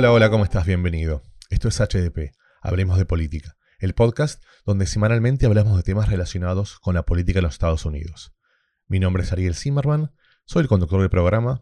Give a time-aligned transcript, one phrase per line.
[0.00, 0.64] Hola, hola, ¿cómo estás?
[0.64, 1.22] Bienvenido.
[1.50, 6.94] Esto es HDP, Hablemos de Política, el podcast donde semanalmente hablamos de temas relacionados con
[6.94, 8.34] la política de los Estados Unidos.
[8.86, 10.10] Mi nombre es Ariel Zimmerman,
[10.46, 11.60] soy el conductor del programa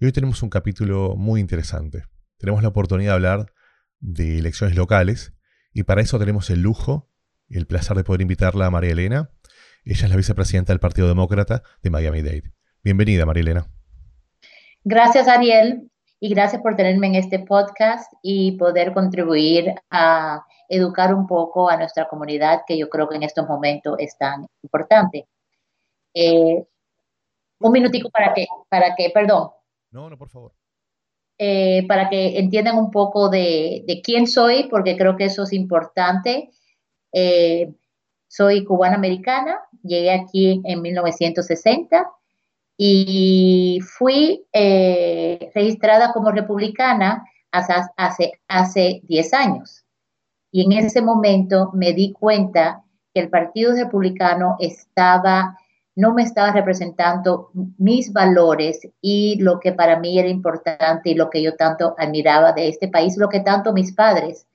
[0.00, 2.02] y hoy tenemos un capítulo muy interesante.
[2.38, 3.52] Tenemos la oportunidad de hablar
[4.00, 5.32] de elecciones locales
[5.72, 7.08] y para eso tenemos el lujo
[7.46, 9.30] y el placer de poder invitarla a María Elena.
[9.84, 12.52] Ella es la vicepresidenta del Partido Demócrata de Miami-Dade.
[12.82, 13.70] Bienvenida, María Elena.
[14.82, 21.26] Gracias, Ariel y gracias por tenerme en este podcast y poder contribuir a educar un
[21.26, 25.28] poco a nuestra comunidad, que yo creo que en estos momentos es tan importante.
[26.14, 26.64] Eh,
[27.60, 29.50] un minutico para que, para que, perdón.
[29.90, 30.52] No, no, por favor.
[31.38, 35.52] Eh, para que entiendan un poco de, de, quién soy, porque creo que eso es
[35.52, 36.50] importante.
[37.12, 37.74] Eh,
[38.26, 42.10] soy cubana americana, llegué aquí en 1960
[42.76, 49.84] y fui eh, registrada como republicana hace, hace, 10 años.
[50.52, 55.58] Y en ese momento me di cuenta que el Partido Republicano estaba,
[55.94, 61.30] no me estaba representando mis valores y lo que para mí era importante y lo
[61.30, 64.46] que yo tanto admiraba de este país, lo que tanto mis padres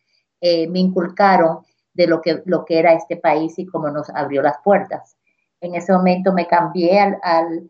[0.42, 1.60] eh, me inculcaron
[1.94, 5.18] de lo que, lo que era este país y cómo nos abrió las puertas.
[5.60, 7.70] En ese momento me cambié al al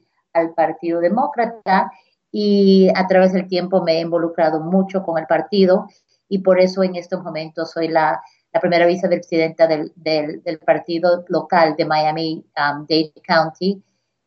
[0.56, 1.92] Partido Demócrata
[2.32, 5.88] y a través del tiempo me he involucrado mucho con el partido
[6.30, 8.22] y por eso en estos momentos soy la,
[8.62, 13.82] primera vicepresidenta del, del, partido local de Miami-Dade um, County,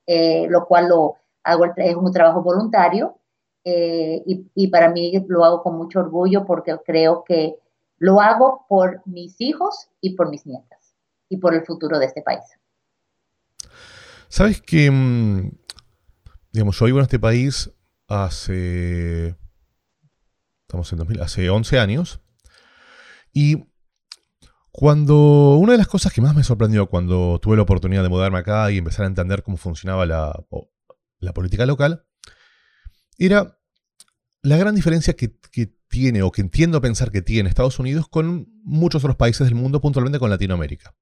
[0.06, 3.18] eh, lo cual lo hago, es un trabajo voluntario
[3.64, 7.56] eh, y, y para mí lo hago con mucho orgullo porque creo que
[7.98, 10.94] lo hago por mis hijos y por mis nietas
[11.28, 12.44] y por el futuro de este país.
[14.28, 15.50] Sabes que mm,
[16.54, 17.68] digamos, yo vivo en este país
[18.06, 19.36] hace,
[20.62, 22.20] estamos en 2000, hace 11 años,
[23.32, 23.64] y
[24.70, 28.38] cuando una de las cosas que más me sorprendió cuando tuve la oportunidad de mudarme
[28.38, 30.32] acá y empezar a entender cómo funcionaba la,
[31.34, 32.06] política local,
[33.18, 33.58] era
[34.42, 38.48] la gran diferencia que, que, tiene o que entiendo pensar que tiene Estados Unidos con
[38.64, 40.92] muchos otros países del mundo, puntualmente con Latinoamérica.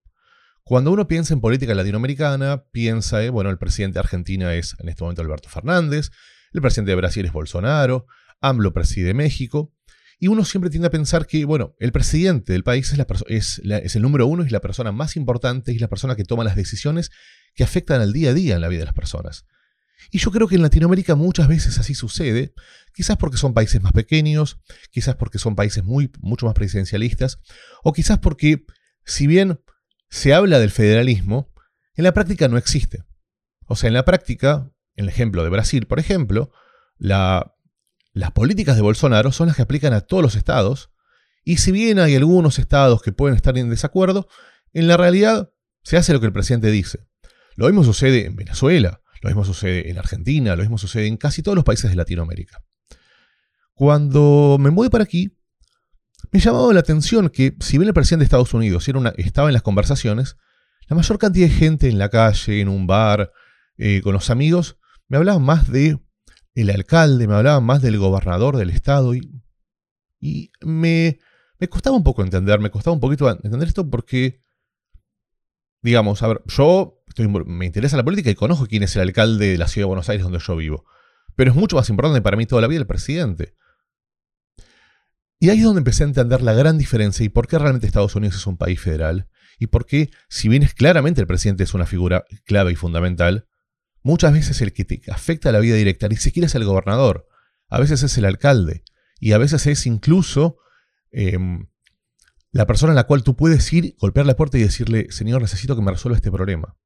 [0.65, 4.89] Cuando uno piensa en política latinoamericana, piensa, eh, bueno, el presidente de Argentina es en
[4.89, 6.11] este momento Alberto Fernández,
[6.53, 8.07] el presidente de Brasil es Bolsonaro,
[8.41, 9.73] AMLO preside México,
[10.21, 12.95] y uno siempre tiende a pensar que, bueno, el presidente del país
[13.27, 16.45] es, es, el número uno, es la persona más importante, es la persona que toma
[16.45, 17.11] las decisiones
[17.57, 19.47] que afectan al día a día en la vida de las personas.
[20.13, 22.55] Y yo creo que en Latinoamérica muchas veces así sucede,
[22.95, 24.61] quizás porque son países más pequeños,
[24.93, 27.41] quizás porque son países muy, mucho más presidencialistas,
[27.83, 28.65] o quizás porque,
[29.05, 29.59] si bien
[30.13, 31.51] se habla del federalismo,
[31.95, 33.03] en la práctica no existe.
[33.65, 36.53] O sea, en la práctica, en el ejemplo de Brasil, por ejemplo,
[36.99, 37.43] las
[38.35, 40.91] políticas de Bolsonaro son las que aplican a todos los estados,
[41.45, 44.29] y si bien hay algunos estados que pueden estar en desacuerdo,
[44.75, 45.51] en la realidad
[45.83, 47.09] se hace lo que el presidente dice.
[47.57, 51.43] Lo mismo sucede en Venezuela, lo mismo sucede en Argentina, lo mismo sucede en casi
[51.43, 52.63] todos los países de Latinoamérica.
[53.73, 55.39] Cuando me mudé para aquí,
[56.33, 58.89] me llamaba la atención que, si bien el presidente de Estados Unidos
[59.19, 60.37] estaba en las conversaciones,
[60.89, 63.33] la mayor cantidad de gente en la calle, en un bar,
[63.77, 64.79] eh, con los amigos,
[65.09, 65.99] me hablaban más de
[66.55, 69.43] el alcalde, me hablaban más del gobernador del estado y,
[70.21, 71.19] y me,
[71.59, 74.41] me costaba un poco entender, me costaba un poquito entender esto porque,
[75.83, 77.03] digamos, a ver, yo
[77.47, 80.09] me interesa la política y conozco quién es el alcalde de la ciudad de Buenos
[80.09, 80.87] Aires donde yo vivo,
[81.37, 83.55] pero es mucho más importante para mí toda la vida el presidente.
[85.43, 88.15] Y ahí es donde empecé a entender la gran diferencia y por qué realmente Estados
[88.15, 89.27] Unidos es un país federal
[89.59, 93.49] y por qué, si bien es claramente el presidente es una figura clave y fundamental,
[94.05, 97.27] muchas veces el que te afecta a la vida directa ni siquiera es el gobernador,
[97.69, 98.85] a veces es el alcalde
[99.19, 100.59] y a veces es incluso
[101.11, 101.67] em,
[102.53, 105.75] la persona en la cual tú puedes ir, golpear la puerta y decirle, Señor, necesito
[105.75, 106.77] que me resuelva este problema.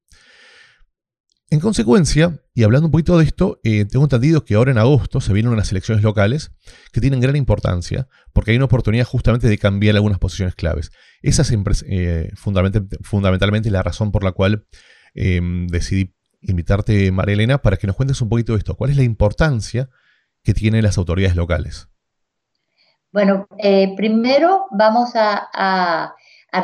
[1.49, 5.21] En consecuencia, y hablando un poquito de esto, eh, tengo entendido que ahora en agosto
[5.21, 6.51] se vienen unas elecciones locales
[6.93, 10.91] que tienen gran importancia porque hay una oportunidad justamente de cambiar algunas posiciones claves.
[11.23, 14.67] Esa es eh, fundamentalmente, la razón por la cual
[15.15, 18.75] em, decidí invitarte, María Elena, para que nos cuentes un poquito de esto.
[18.75, 19.89] ¿Cuál es la importancia
[20.43, 21.89] que tienen las autoridades locales?
[23.13, 26.13] Bueno, eh, primero vamos a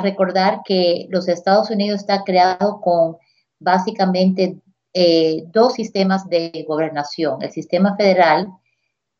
[0.02, 3.18] recordar que los Estados Unidos está creado con
[3.60, 4.60] básicamente
[4.94, 7.42] eh, dos sistemas de gobernación.
[7.42, 8.48] El sistema federal,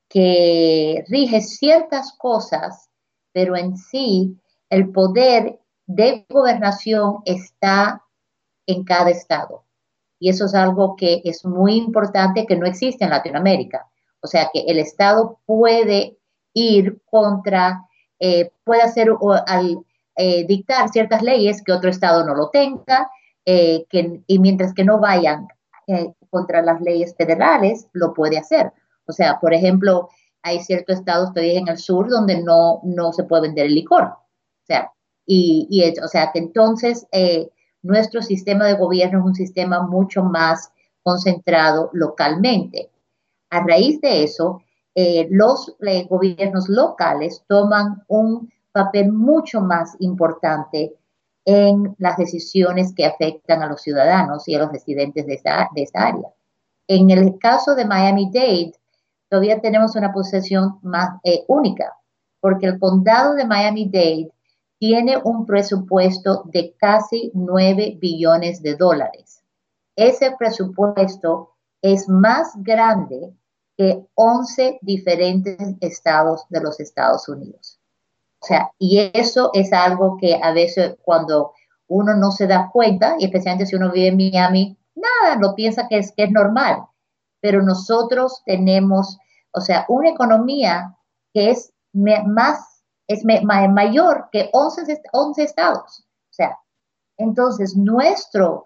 [0.08, 2.90] que rige ciertas cosas,
[3.32, 4.36] pero en sí
[4.68, 8.04] el poder de gobernación está
[8.66, 9.64] en cada estado.
[10.18, 13.90] Y eso es algo que es muy importante que no existe en Latinoamérica.
[14.20, 16.18] O sea que el estado puede
[16.54, 17.86] ir contra,
[18.20, 19.08] eh, puede hacer
[19.46, 19.84] al
[20.16, 23.10] eh, dictar ciertas leyes que otro estado no lo tenga,
[23.44, 25.48] eh, que, y mientras que no vayan
[26.30, 28.72] contra las leyes federales, lo puede hacer.
[29.06, 30.08] O sea, por ejemplo,
[30.42, 34.04] hay ciertos estados todavía en el sur donde no, no se puede vender el licor.
[34.04, 34.92] O sea,
[35.26, 37.06] y, y o sea que entonces
[37.82, 42.90] nuestro sistema de gobierno es un sistema mucho más concentrado localmente.
[43.50, 44.62] A raíz de eso,
[44.94, 50.94] eh, los eh, gobiernos locales toman un papel mucho más importante
[51.44, 56.28] en las decisiones que afectan a los ciudadanos y a los residentes de esa, área.
[56.86, 58.74] En el caso de Miami-Dade,
[59.28, 61.96] todavía tenemos una posición más eh, única,
[62.40, 64.30] porque el condado de Miami-Dade
[64.78, 69.42] tiene un presupuesto de casi 9 billones de dólares.
[69.96, 73.32] Ese presupuesto es más grande
[73.76, 77.81] que 11 diferentes estados de los Estados Unidos.
[78.42, 81.52] O sea, y eso es algo que a veces cuando
[81.86, 85.86] uno no se da cuenta, y especialmente si uno vive en Miami, nada, lo piensa
[85.88, 86.84] que es, que es normal.
[87.40, 89.18] Pero nosotros tenemos,
[89.52, 90.96] o sea, una economía
[91.32, 92.72] que es más
[93.06, 96.00] es mayor que 11, 11, estados.
[96.30, 96.58] O sea,
[97.18, 98.64] entonces nuestro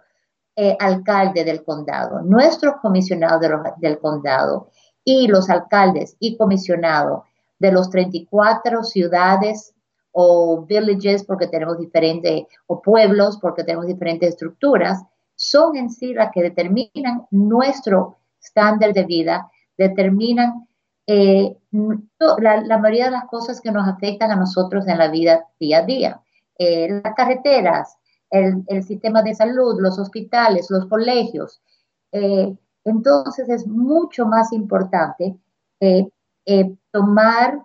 [0.54, 3.40] eh, alcalde del condado, nuestro comisionado
[3.78, 4.70] del condado
[5.04, 7.24] y los alcaldes y comisionados
[7.58, 9.74] de los 34 ciudades
[10.12, 15.02] o villages, porque tenemos diferentes, o pueblos, porque tenemos diferentes estructuras,
[15.34, 20.66] son en sí las que determinan nuestro estándar de vida, determinan
[21.06, 21.54] eh,
[22.38, 25.82] la, mayoría de las cosas que nos afectan a nosotros en la vida día a
[25.82, 26.22] día.
[26.58, 27.98] Eh, las carreteras,
[28.30, 31.60] el, sistema de salud, los hospitales, los colegios.
[32.12, 35.36] Eh, entonces es mucho más importante
[36.92, 37.62] tomar,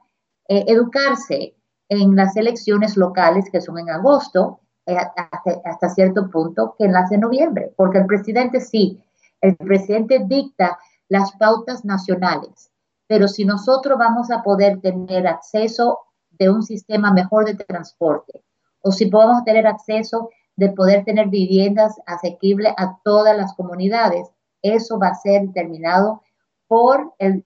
[0.47, 1.55] educarse
[1.87, 5.29] en las elecciones locales que son en agosto hasta,
[5.65, 9.03] hasta cierto punto que en las de noviembre, porque el presidente sí,
[9.39, 10.79] el presidente dicta
[11.09, 12.71] las pautas nacionales
[13.11, 15.99] pero si nosotros vamos a poder tener acceso
[16.29, 18.41] de un sistema mejor de transporte,
[18.79, 24.29] o si podemos tener acceso de poder tener viviendas asequibles a todas las comunidades,
[24.61, 26.21] eso va a ser determinado
[26.69, 27.43] por el,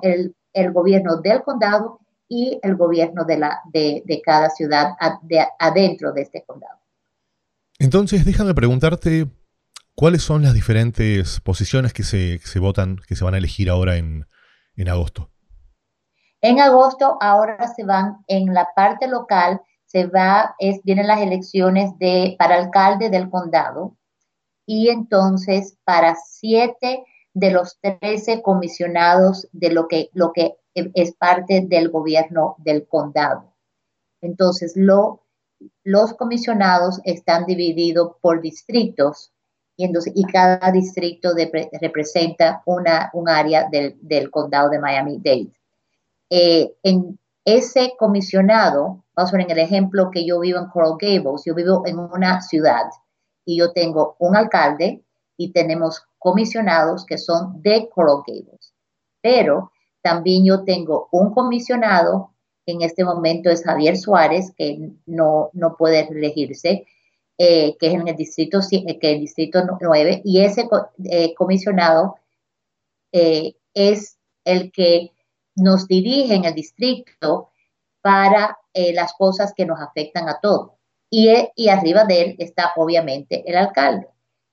[0.00, 0.34] el,
[0.72, 6.22] gobierno del condado y el gobierno de, la, de, de cada ciudad de, adentro de
[6.22, 6.78] este condado.
[7.78, 9.26] Entonces, déjame preguntarte,
[9.94, 13.68] ¿cuáles son las diferentes posiciones que se, que se votan, que se van a elegir
[13.68, 14.26] ahora en,
[14.76, 15.30] en agosto?
[16.40, 21.98] En agosto ahora se van en la parte local, se va, es, vienen las elecciones
[21.98, 23.96] de, para alcalde del condado
[24.64, 27.04] y entonces para siete
[27.34, 33.52] de los trece comisionados de lo que, lo que es parte del gobierno del condado.
[34.20, 35.22] Entonces, lo,
[35.84, 39.32] los comisionados están divididos por distritos
[39.76, 41.30] y, entonces, y cada distrito
[41.80, 45.52] representa una, un área del, del condado de Miami-Dade.
[46.30, 50.96] Eh, en ese comisionado, vamos a ver en el ejemplo que yo vivo en Coral
[51.00, 52.84] Gables, yo vivo en una ciudad
[53.44, 55.02] y yo tengo un alcalde
[55.42, 58.72] y tenemos comisionados que son de Coral Gables.
[59.20, 62.32] Pero también yo tengo un comisionado,
[62.64, 66.86] en este momento es Javier Suárez, que no, no puede elegirse,
[67.38, 70.68] eh, que es en el distrito, eh, que el distrito 9, y ese
[71.10, 72.16] eh, comisionado
[73.12, 75.12] es el que
[75.56, 77.50] nos dirige en el distrito
[78.00, 80.70] para las cosas que nos afectan a todos.
[81.10, 84.11] Y, y arriba de él está obviamente el alcalde.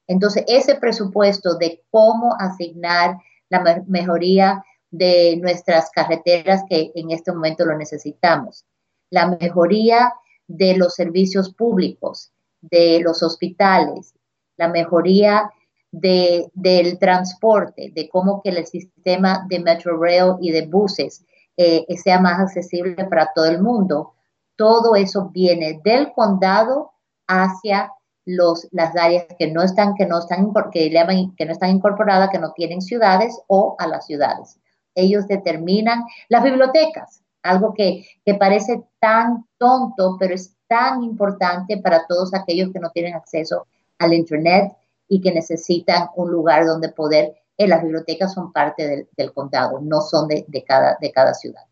[0.09, 3.17] Entonces, ese presupuesto de cómo asignar
[3.49, 8.65] la mejoría de nuestras carreteras que en este momento lo necesitamos,
[9.11, 10.11] la mejoría
[10.47, 14.15] de los servicios públicos, de los hospitales,
[14.57, 15.51] la mejoría
[15.91, 21.23] de, del transporte, de cómo que el sistema de Metro Rail y de buses
[21.55, 24.15] eh, sea más accesible para todo el mundo.
[24.55, 26.93] Todo eso viene del condado
[27.27, 27.93] hacia
[28.29, 30.91] los, las áreas que no están, que no están, que,
[31.35, 34.59] que no están incorporadas, que no tienen ciudades o a las ciudades.
[34.93, 42.05] Ellos determinan las bibliotecas, algo que, que parece tan tonto, pero es tan importante para
[42.05, 43.65] todos aquellos que no tienen acceso
[43.97, 44.73] al Internet
[45.07, 47.33] y que necesitan un lugar donde poder.
[47.57, 51.63] Eh, las bibliotecas son parte del, condado, no son de, cada, de cada ciudad.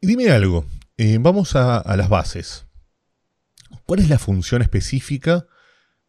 [0.00, 0.64] Dime algo,
[0.96, 2.66] eh, vamos a, a las bases.
[3.86, 5.46] ¿Cuál es la función específica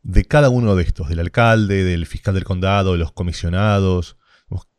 [0.01, 1.09] de cada uno de estos?
[1.09, 4.17] Del alcalde, del fiscal del condado, de los comisionados.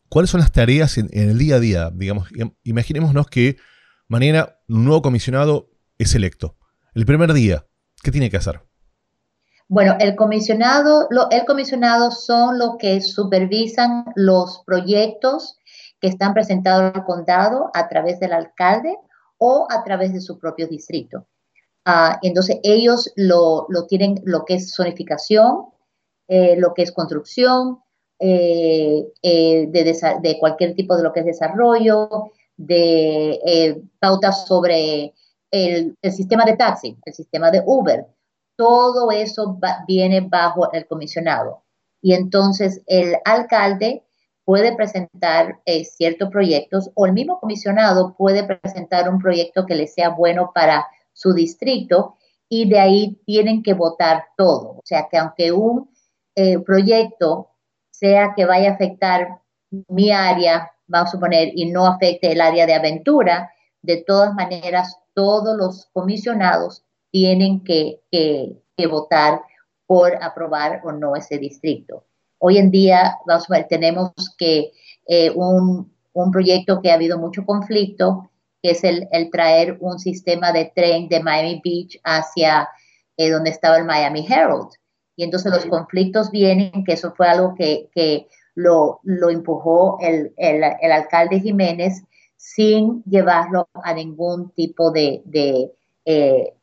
[0.09, 1.91] ¿cuáles son las tareas en, el día a día?
[1.93, 2.29] Digamos,
[2.63, 3.57] imaginémonos que
[4.07, 6.57] mañana un nuevo comisionado es electo.
[6.95, 7.67] El primer día,
[8.01, 8.61] ¿qué tiene que hacer?
[9.67, 15.59] Bueno, el comisionado, el comisionado son los que supervisan los proyectos
[16.01, 18.95] que están presentados al condado a través del alcalde
[19.39, 21.27] o a través de su propio distrito.
[21.85, 25.67] Ah, entonces, ellos lo, tienen lo que es zonificación,
[26.29, 27.81] eh, lo que es construcción,
[28.19, 35.13] eh, eh, de, cualquier tipo de lo que es desarrollo, de pautas sobre
[35.51, 38.07] el, el, sistema de taxi, el sistema de Uber.
[38.57, 41.65] Todo eso viene bajo el comisionado.
[42.01, 44.05] Y entonces el alcalde
[44.45, 49.87] puede presentar eh, ciertos proyectos o el mismo comisionado puede presentar un proyecto que le
[49.87, 52.17] sea bueno para su distrito
[52.49, 54.73] y de ahí tienen que votar todo.
[54.73, 55.91] O sea que aunque un
[56.35, 57.49] eh, proyecto
[57.91, 59.41] sea que vaya a afectar
[59.89, 64.99] mi área, vamos a suponer, y no afecte el área de aventura, de todas maneras
[65.15, 69.41] todos los comisionados tienen que, que votar
[69.87, 72.05] por aprobar o no ese distrito.
[72.39, 74.73] Hoy en día, vamos a ver, tenemos que
[75.07, 75.91] eh, un,
[76.33, 78.31] proyecto que ha habido mucho conflicto,
[78.65, 82.67] que es el, traer un sistema de tren de Miami Beach hacia
[83.19, 84.71] eh, donde estaba el Miami Herald.
[85.17, 90.33] Y entonces los conflictos vienen, que eso fue algo que, lo, lo, empujó el,
[90.91, 92.05] alcalde Jiménez
[92.39, 95.71] sin llevarlo a ningún tipo de, de,
[96.07, 96.55] eh,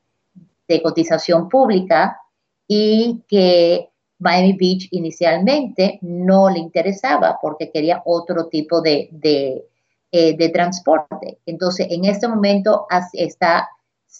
[0.68, 2.20] de cotización pública
[2.68, 9.68] y que Miami Beach inicialmente no le interesaba porque quería otro tipo de,
[10.12, 11.40] eh, transporte.
[11.46, 13.70] Entonces, en este momento está,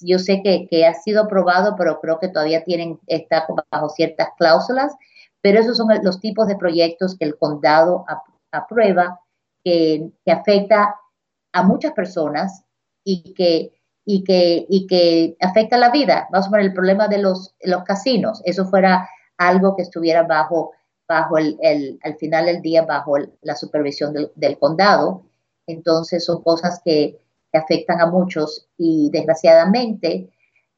[0.02, 4.94] yo sé que, ha sido aprobado, pero creo que todavía tienen, está bajo ciertas cláusulas,
[5.42, 8.06] pero esos son los tipos de proyectos que el condado
[8.52, 9.20] aprueba,
[9.64, 10.96] que, que afecta
[11.54, 12.64] a muchas personas
[13.04, 13.74] y que
[14.06, 16.28] y que, y que afecta la vida.
[16.32, 18.42] Vamos a ver el problema de los, los casinos.
[18.46, 19.08] Eso fuera
[19.38, 20.72] algo que estuviera bajo,
[21.08, 25.24] bajo el, el al final del día, bajo la supervisión del, condado.
[25.72, 27.18] Entonces son cosas que,
[27.54, 30.30] afectan a muchos y desgraciadamente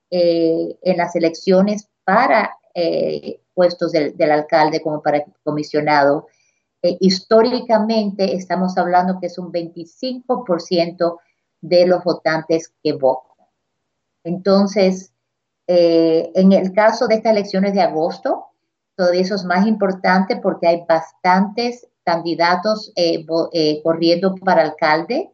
[0.09, 6.25] eh, en las elecciones para eh, puestos del, alcalde como para comisionado,
[6.81, 11.19] eh, históricamente estamos hablando que es un 25%
[11.62, 13.45] de los votantes que votan.
[14.23, 15.13] Entonces,
[15.67, 18.47] en el caso de estas elecciones de agosto,
[18.95, 25.29] Todavía eso es más importante porque hay bastantes candidatos eh, eh, corriendo para alcalde,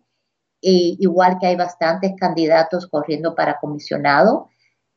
[0.61, 4.49] igual que hay bastantes candidatos corriendo para comisionado.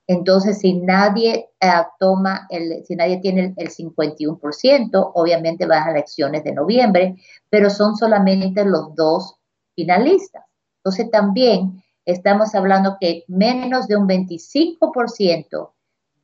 [0.06, 6.44] Entonces, si nadie eh, toma, el, si nadie tiene el, 51%, obviamente va a elecciones
[6.44, 7.16] de noviembre,
[7.48, 9.36] pero son solamente los dos
[9.74, 10.44] finalistas.
[10.78, 15.70] Entonces, también estamos hablando que menos de un 25%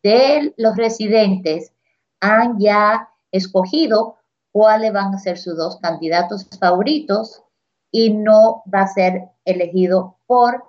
[0.02, 1.72] de los residentes
[2.20, 4.17] han ya escogido
[4.52, 7.42] cuáles van a ser sus dos candidatos favoritos
[7.90, 10.62] y no va a ser elegido por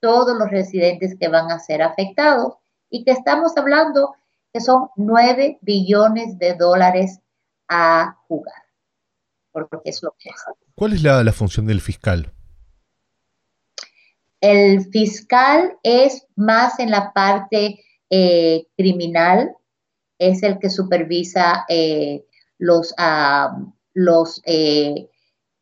[0.00, 2.54] todos los residentes que van a ser afectados
[2.90, 4.14] y que estamos hablando
[4.52, 7.20] que son 9 billones de dólares
[7.68, 8.62] a jugar.
[9.52, 10.44] Porque es lo que es.
[10.74, 12.32] ¿Cuál es la, función del fiscal?
[14.40, 19.54] El fiscal es más en la parte eh, criminal,
[20.18, 22.24] es el que supervisa eh,
[22.60, 23.56] los, ah,
[23.94, 25.08] los eh,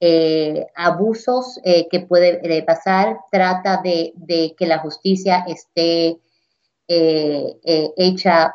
[0.00, 6.18] eh, abusos que puede pasar, trata de, que la justicia esté
[6.86, 8.54] hecha,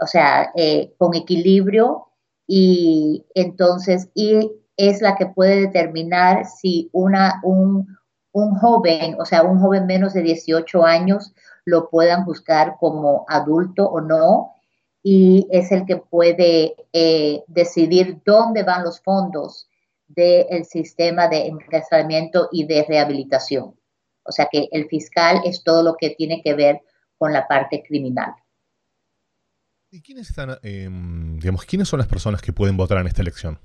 [0.00, 0.52] o sea,
[0.96, 2.06] con equilibrio
[2.46, 7.86] y entonces y es la que puede determinar si una, un,
[8.32, 11.34] un joven, o sea, un joven menos de 18 años,
[11.64, 14.54] lo puedan juzgar como adulto o no
[15.10, 19.66] y es el que puede eh, decidir dónde van los fondos
[20.06, 23.74] del sistema de encarcelamiento y de rehabilitación.
[24.22, 26.82] O sea que el fiscal es todo lo que tiene que ver
[27.16, 28.34] con la parte criminal.
[29.90, 33.58] ¿Y quiénes están, em, digamos, quiénes son las personas que pueden votar en esta elección?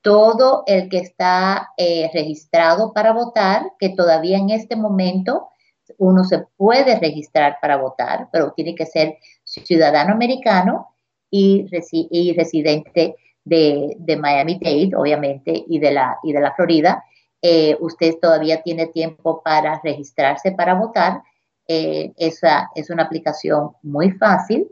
[0.00, 5.50] Todo el que está eh, registrado para votar, que todavía en este momento
[5.98, 9.18] uno se puede registrar para votar, pero tiene que ser
[9.62, 10.94] ciudadano americano
[11.30, 17.04] y, residente de, Miami-Dade, obviamente, y de la, y de la Florida.
[17.42, 21.22] Eh, usted todavía tiene tiempo para registrarse para votar.
[21.66, 24.68] Eh, esa es una aplicación muy fácil,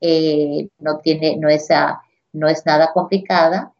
[0.00, 1.68] eh, no, tiene, no, es,
[2.32, 3.72] no es nada complicada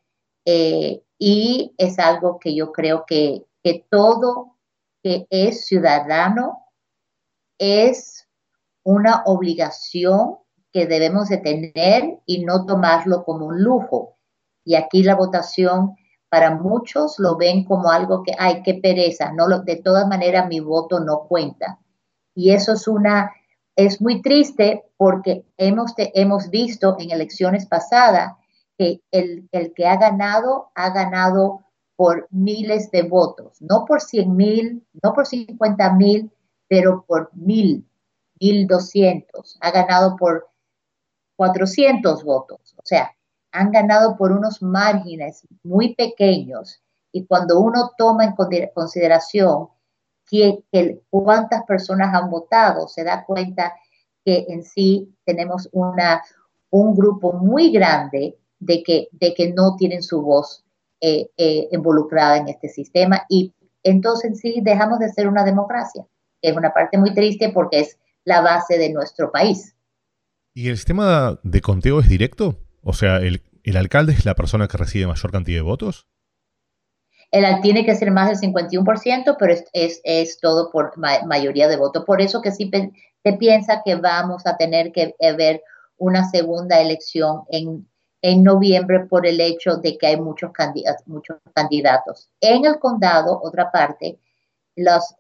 [0.49, 4.57] Eh, y es algo que yo creo que, que todo
[5.03, 6.67] que es ciudadano
[7.59, 8.26] es
[8.87, 10.37] una obligación
[10.73, 14.17] que debemos de tener y no tomarlo como un lujo.
[14.65, 15.97] Y aquí la votación
[16.29, 20.47] para muchos lo ven como algo que, ay, qué pereza, no lo, de todas maneras
[20.49, 21.81] mi voto no cuenta.
[22.33, 23.33] Y eso es una,
[23.75, 28.35] es muy triste porque hemos, hemos visto en elecciones pasadas
[28.79, 31.65] que el, el que ha ganado, ha ganado
[31.97, 36.31] por miles de votos, no por 100 mil, no por 50 mil,
[36.69, 37.85] pero por mil,
[38.41, 39.57] mil doscientos.
[39.61, 40.49] Ha ganado por
[41.37, 42.75] 400 votos.
[42.77, 43.11] O sea,
[43.53, 46.83] han ganado por unos márgenes muy pequeños.
[47.13, 48.35] Y cuando uno toma en
[48.75, 49.69] consideración
[50.27, 50.65] que,
[51.11, 53.75] cuántas personas han votado, se da cuenta
[54.25, 56.23] que en sí tenemos una,
[56.71, 60.65] un grupo muy grande de que, de que no tienen su voz
[61.01, 66.05] eh, eh, involucrada en este sistema y entonces en sí dejamos de ser una democracia.
[66.43, 69.75] Es una parte muy triste porque es la base de nuestro país.
[70.53, 72.59] ¿Y el sistema de conteo es directo?
[72.83, 73.41] O sea, ¿el,
[73.77, 76.07] alcalde es la persona que recibe mayor cantidad de votos?
[77.31, 82.05] El, tiene que ser más del 51%, pero es, es, todo por mayoría de votos.
[82.05, 82.71] Por eso que sí
[83.23, 85.63] se piensa que vamos a tener que eh, ver
[85.97, 87.89] una segunda elección en,
[88.23, 91.07] en noviembre por el hecho de que hay muchos candidatos.
[91.07, 92.29] Muchos candidatos.
[92.41, 94.19] En el condado, otra parte,
[94.75, 95.15] las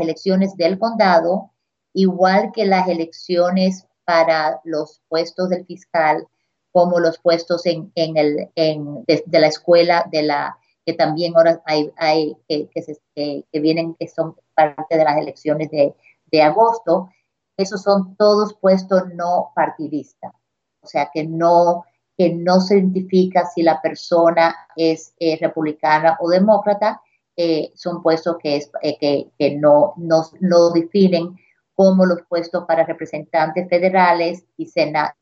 [0.00, 1.52] elecciones del condado,
[1.92, 6.26] igual que las elecciones para los puestos del fiscal,
[6.72, 11.62] como los puestos en, en el, en, de, la escuela, de la que también ahora
[11.66, 15.94] hay, hay que, que, que, vienen, que son parte de las elecciones de,
[16.30, 17.10] de agosto,
[17.58, 20.32] esos son todos puestos no partidistas.
[20.80, 21.84] O sea, que no,
[22.16, 27.02] que no se identifica si la persona es eh, republicana o demócrata,
[27.36, 31.36] eh, son puestos que, es, eh, que, que, no, no, no, definen
[31.78, 34.68] como los puestos para representantes federales y,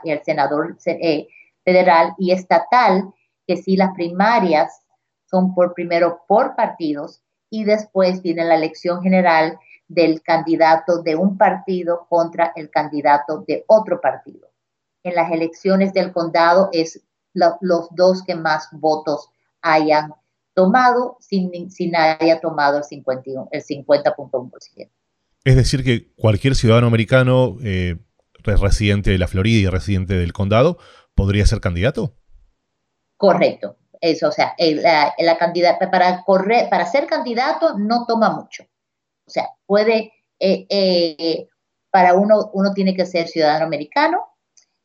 [0.05, 0.79] el senador
[1.63, 3.13] federal y estatal,
[3.47, 4.81] que si las primarias
[5.31, 11.37] son por primero por partidos y después viene la elección general del candidato de un
[11.37, 14.49] partido contra el candidato de otro partido
[15.07, 17.03] en las elecciones del condado es
[17.35, 19.29] los dos que más votos
[19.61, 20.15] hayan
[20.55, 23.49] tomado sin, sin haya tomado el 50.1%.
[23.51, 24.17] El 50
[25.47, 27.95] es decir, que cualquier ciudadano americano eh,
[28.43, 30.77] residente de la Florida y residente del condado
[31.15, 32.17] podría ser candidato.
[33.17, 33.77] Correcto.
[34.01, 35.15] Eso, o sea, la,
[35.91, 38.65] para correr, para ser candidato no toma mucho.
[39.25, 41.47] O sea, puede, eh, eh,
[41.91, 44.25] para uno, uno tiene que ser ciudadano americano,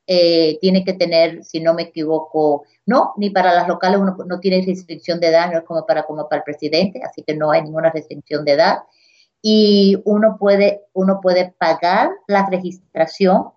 [0.05, 4.63] tiene que tener, si no me equivoco, no, ni para las locales uno no tiene
[4.63, 7.63] restricción de edad, no es como para, como para el presidente, así que no hay
[7.63, 8.79] ninguna restricción de edad.
[9.41, 13.49] Y uno puede, uno puede pagar la registración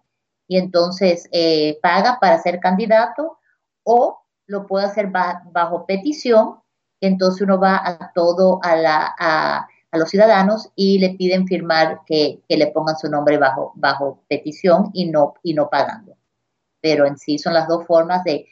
[0.49, 3.39] y entonces eh, paga para ser candidato
[3.83, 6.61] o lo puede hacer bajo petición,
[7.01, 12.01] entonces uno va a todo a, la, a, a los ciudadanos y le piden firmar
[12.07, 16.17] que, que, le pongan su nombre bajo, bajo petición y no, y no pagando
[16.85, 18.47] pero en sí son las dos formas de,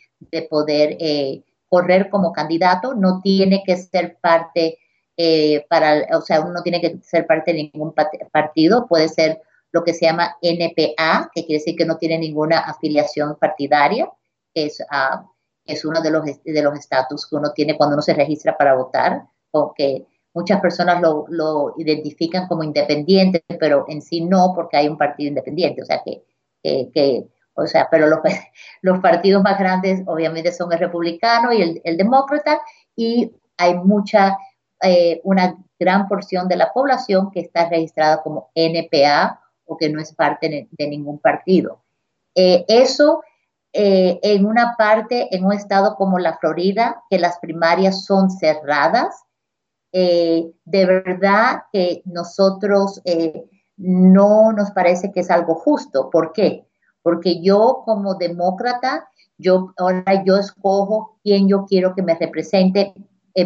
[0.49, 2.95] poder eh, correr como candidato.
[2.95, 4.79] No tiene que ser parte
[5.17, 7.95] eh, para, o sea, uno no tiene que ser parte de ningún
[8.33, 12.61] partido, puede ser lo que se llama NPA, que quiere decir que no tiene ninguna
[12.61, 14.11] afiliación partidaria,
[14.55, 15.27] que es, uh,
[15.65, 18.75] es uno de los de los estatus que uno tiene cuando uno se registra para
[18.75, 24.89] votar, porque muchas personas lo, lo, identifican como independiente, pero en sí no, porque hay
[24.89, 26.23] un partido independiente, o sea que,
[26.63, 28.21] que o sea, pero los,
[28.83, 32.61] los partidos más grandes obviamente son el republicano y el, demócrata
[32.97, 34.37] y hay mucha,
[34.83, 40.01] eh, una gran porción de la población que está registrada como NPA o que no
[40.01, 41.83] es parte de, ningún partido.
[42.35, 43.23] Eh, eso
[43.73, 49.25] eh, en una parte, en un estado como la Florida, que las primarias son cerradas,
[49.95, 53.03] de verdad que nosotros
[53.77, 56.09] no nos parece que es algo justo.
[56.09, 56.67] ¿Por qué?
[57.03, 62.95] porque yo como demócrata, yo ahora yo escojo quién yo quiero que me represente eh,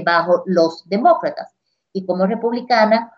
[0.05, 1.55] bajo los demócratas.
[1.93, 3.13] Y como republicana,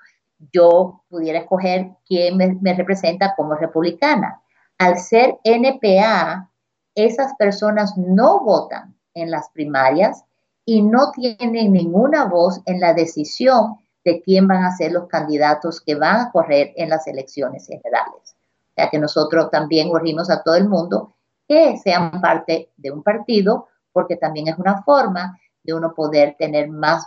[0.53, 4.41] yo pudiera escoger quién me, representa como republicana.
[4.79, 6.51] Al ser NPA,
[6.95, 10.25] esas personas no votan en las primarias
[10.65, 15.81] y no tienen ninguna voz en la decisión de quién van a ser los candidatos
[15.81, 18.37] que van a correr en las elecciones generales
[18.79, 21.15] sea que nosotros también urgimos a todo el mundo
[21.49, 25.37] que sean parte de un partido, porque también es una forma
[25.69, 27.07] de uno poder tener más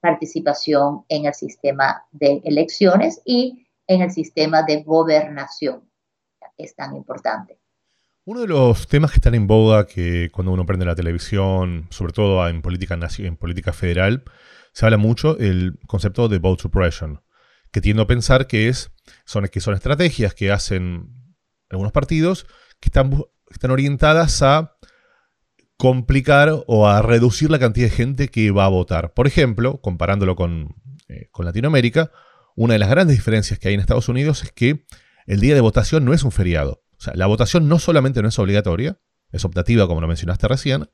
[0.00, 5.88] participación en el sistema de elecciones y en el sistema de gobernación,
[6.58, 7.60] es tan importante.
[8.24, 12.12] Uno de los temas que están en boga que cuando uno prende la televisión, sobre
[12.12, 14.24] todo en política, en política federal,
[14.72, 17.22] se habla mucho el concepto de vote suppression,
[17.70, 18.90] que tiendo a pensar que, es,
[19.24, 21.36] son, que son estrategias que hacen
[21.68, 22.46] algunos partidos
[22.80, 24.76] que están, están orientadas a
[25.80, 29.14] complicar o a reducir la cantidad de gente que va a votar.
[29.14, 30.76] Por ejemplo, comparándolo con,
[31.08, 32.12] eh, con Latinoamérica,
[32.54, 34.84] una de las grandes diferencias que hay en Estados Unidos es que
[35.24, 36.84] el día de votación no es un feriado.
[36.98, 39.00] O sea, la votación no solamente no es obligatoria,
[39.32, 40.90] es optativa como lo mencionaste recién,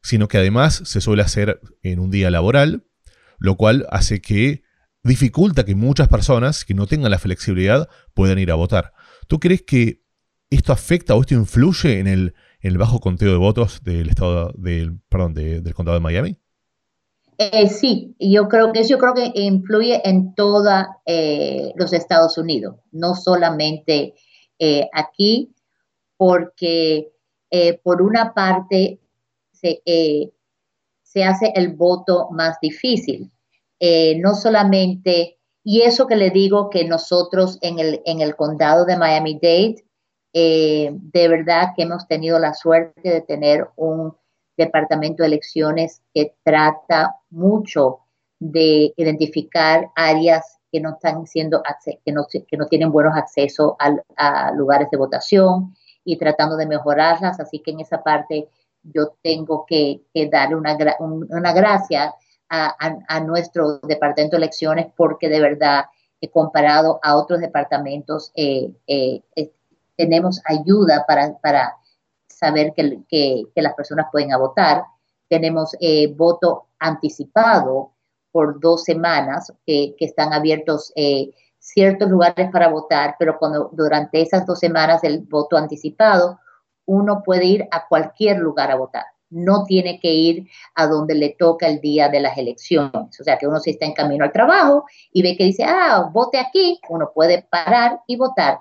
[0.00, 2.86] sino que además se suele hacer en un día laboral,
[3.38, 4.62] lo cual hace que
[5.02, 8.94] dificulta que muchas personas que no tengan la flexibilidad puedan ir a votar.
[9.26, 10.02] ¿Tú crees que
[10.48, 12.34] esto afecta o esto influye en el,
[12.78, 16.38] bajo conteo de votos del estado del, perdón, del condado de Miami?
[17.40, 20.68] Eh, sí, yo creo que eso creo que influye en todos
[21.06, 24.14] eh, los Estados Unidos, no solamente
[24.58, 25.54] eh, aquí,
[26.16, 27.12] porque
[27.82, 29.00] por una parte
[29.52, 29.80] se,
[31.02, 33.30] se, hace el voto más difícil,
[34.16, 38.98] no solamente, y eso que le digo que nosotros en el, en el condado de
[40.38, 44.16] Miami-Dade, de verdad que hemos tenido la suerte de tener un
[44.56, 48.00] Departamento de Elecciones que trata mucho
[48.40, 51.62] de identificar áreas que no están siendo
[52.04, 53.74] que no, que no tienen buenos accesos
[54.16, 55.74] a, lugares de votación
[56.04, 57.38] y tratando de mejorarlas.
[57.38, 58.48] Así que en esa parte
[58.82, 62.14] yo tengo que, darle una, una gracia
[62.48, 65.84] a, nuestro departamento de elecciones porque de verdad,
[66.20, 69.52] he comparado a otros departamentos, eh, eh, eh,
[69.98, 71.76] tenemos ayuda para, para
[72.28, 74.84] saber que, que, las personas pueden votar.
[75.28, 77.92] Tenemos eh, voto anticipado
[78.30, 84.46] por dos semanas que están abiertos eh, ciertos lugares para votar, pero cuando durante esas
[84.46, 86.38] dos semanas del voto anticipado,
[86.86, 89.04] uno puede ir a cualquier lugar a votar.
[89.30, 93.20] No tiene que ir a donde le toca el día de las elecciones.
[93.20, 96.08] O sea, que uno si está en camino al trabajo y ve que dice, ah,
[96.10, 98.60] vote aquí, uno puede parar y votar.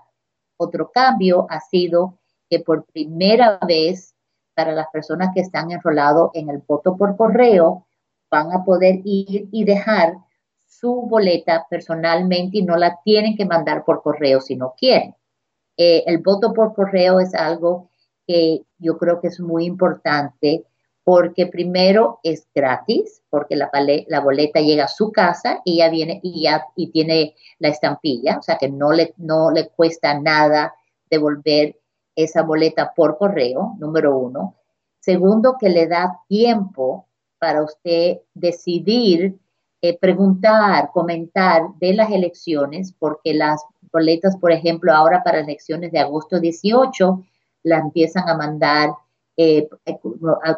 [0.58, 2.18] Otro cambio ha sido
[2.50, 4.16] que por primera vez
[4.56, 7.86] para las personas que están enrolados en el voto por correo
[8.30, 10.16] van a poder ir y dejar
[10.66, 15.16] su boleta personalmente y no la tienen que mandar por correo si no quieren.
[15.78, 17.90] Eh, el voto por correo es algo
[18.26, 20.66] que yo creo que es muy importante
[21.08, 23.70] porque primero es gratis, porque la,
[24.20, 28.68] boleta llega a su casa y ya viene y tiene la estampilla, o sea que
[28.68, 29.14] no le,
[29.74, 30.76] cuesta nada
[31.10, 31.80] devolver
[32.14, 34.56] esa boleta por correo, número uno.
[35.00, 37.06] Segundo, que le da tiempo
[37.40, 39.40] para usted decidir,
[39.82, 46.00] eh, preguntar, comentar de las elecciones, porque las boletas, por ejemplo, ahora para elecciones de
[46.00, 47.24] agosto 18,
[47.64, 48.90] las empiezan a mandar
[49.38, 49.70] eh,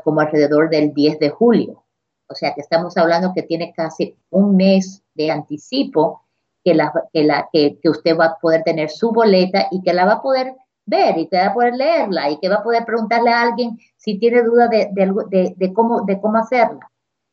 [0.03, 1.83] como alrededor del 10 de julio.
[2.27, 6.23] O sea que estamos hablando que tiene casi un mes de anticipo
[6.63, 10.05] que, la, que, la, que usted va a poder tener su boleta y que la
[10.05, 10.55] va a poder
[10.89, 13.77] ver y que va a poder leerla y que va a poder preguntarle a alguien
[13.95, 16.91] si tiene duda de, de, cómo, de cómo hacerla.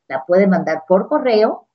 [0.08, 1.66] La puede mandar por correo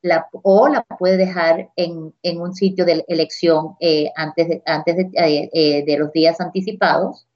[0.00, 4.96] la, o la puede dejar en, en un sitio de elección eh, antes, de, antes
[4.96, 7.26] eh, eh, de, los días anticipados.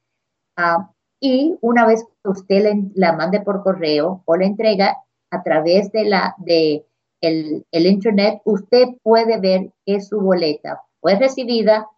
[0.57, 0.91] Ah,
[1.25, 4.99] y una vez que usted la mande por correo o la entrega
[5.31, 6.85] a través de la de
[7.21, 11.89] el, el internet, usted puede ver que su boleta fue recibida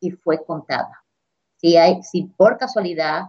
[0.00, 1.04] y fue contada.
[1.58, 3.28] Si, hay, si por casualidad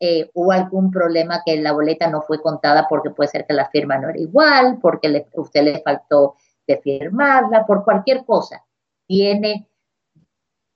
[0.00, 3.70] eh, hubo algún problema que la boleta no fue contada porque puede ser que la
[3.70, 6.34] firma no era igual, porque usted le faltó
[6.66, 8.62] de firmarla, por cualquier cosa,
[9.06, 9.66] tiene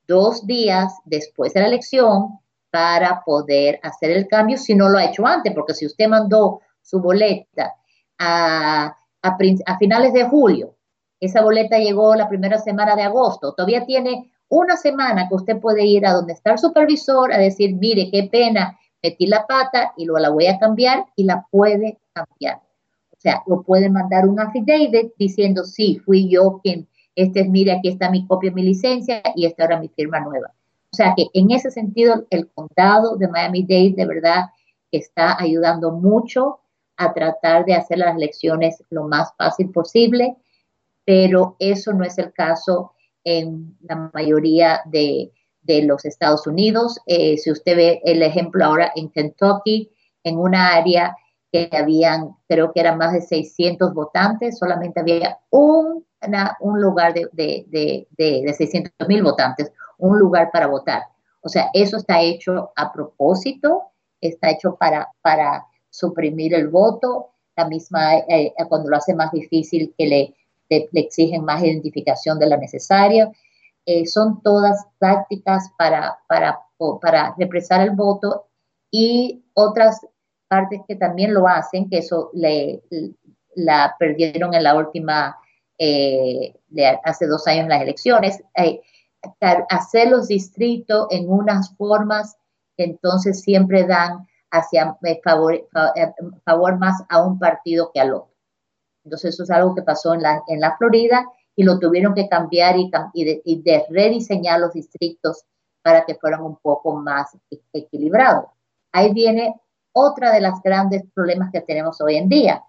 [0.06, 2.38] dos días después de la elección
[2.72, 6.62] para poder hacer el cambio si no lo ha hecho antes, porque si usted mandó
[6.80, 7.74] su boleta
[8.18, 10.74] a, a, finales de julio,
[11.20, 15.84] esa boleta llegó la primera semana de agosto, todavía tiene una semana que usted puede
[15.84, 20.06] ir a donde está el supervisor a decir, mire, qué pena, metí la pata y
[20.06, 22.56] luego la voy a cambiar y la puede cambiar.
[23.10, 27.72] O sea, lo puede mandar un affidavit diciendo, sí, fui yo quien, este es, mire,
[27.72, 30.54] aquí está mi copia, mi licencia y esta ahora mi firma nueva.
[30.92, 34.44] O sea que en ese sentido, el condado de Miami-Dade de verdad
[34.90, 36.60] está ayudando mucho
[36.98, 40.36] a tratar de hacer las elecciones lo más fácil posible,
[41.06, 42.92] pero eso no es el caso
[43.24, 45.32] en la mayoría de,
[45.84, 46.98] los Estados Unidos.
[47.06, 49.90] Eh, si usted ve el ejemplo ahora en Kentucky,
[50.24, 51.16] en una área
[51.50, 56.04] que habían, creo que eran más de 600 votantes, solamente había un,
[56.60, 61.04] un lugar de, de, de, de 600 mil votantes, un lugar para votar.
[61.42, 67.68] O sea, eso está hecho a propósito, está hecho para, para suprimir el voto, la
[67.68, 70.34] misma, eh, eh, cuando lo hace más difícil que le,
[70.68, 73.30] le, exigen más identificación de la necesaria.
[73.86, 76.60] Eh, son todas prácticas para, para,
[77.00, 78.46] para represar el voto
[78.90, 80.00] y otras
[80.48, 82.82] partes que también lo hacen, que eso le,
[83.54, 85.36] la perdieron en la última,
[85.78, 88.40] de hace dos años en las elecciones,
[89.68, 92.36] hacer los distritos en unas formas
[92.76, 95.68] que entonces siempre dan hacia eh, favor, eh,
[96.44, 98.32] favor más a un partido que al otro.
[99.04, 102.28] Entonces eso es algo que pasó en la, en la Florida y lo tuvieron que
[102.28, 105.44] cambiar y, y, de, rediseñar los distritos
[105.82, 108.46] para que fueran un poco más e, equilibrados.
[108.92, 109.60] Ahí viene
[109.92, 112.64] otra de las grandes problemas que tenemos hoy en día,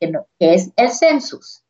[0.00, 1.62] que, que es el census,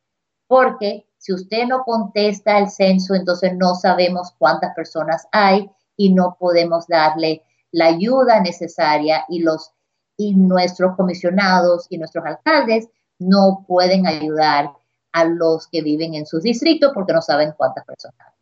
[0.47, 6.39] porque si usted no contesta el censo, entonces no sabemos cuántas personas hay y no
[6.41, 9.73] podemos darle la ayuda necesaria y los
[10.17, 12.89] y nuestros comisionados y nuestros alcaldes
[13.19, 14.73] no pueden ayudar
[15.13, 18.33] a los que viven en sus distritos porque no saben cuántas personas.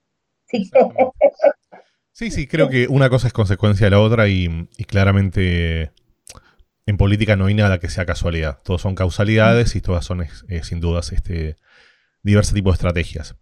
[0.45, 0.71] Sí,
[2.13, 5.91] sí, sí, creo que una cosa es consecuencia de la otra y, claramente
[6.87, 8.61] en política no hay nada que sea casualidad.
[8.63, 11.57] Todos son causalidades y todas son eh, sin dudas este,
[12.27, 13.37] diversos tipos de estrategias.